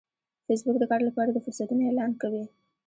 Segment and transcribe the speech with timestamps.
[0.45, 2.43] فېسبوک د کار لپاره د فرصتونو اعلان کوي